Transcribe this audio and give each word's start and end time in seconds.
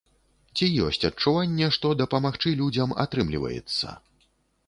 Ці 0.55 0.67
ёсць 0.85 1.05
адчуванне, 1.09 1.67
што 1.75 1.91
дапамагчы 2.01 2.53
людзям 2.61 2.97
атрымліваецца? 3.03 3.87